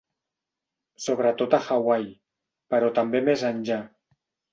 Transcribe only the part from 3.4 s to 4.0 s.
enllà.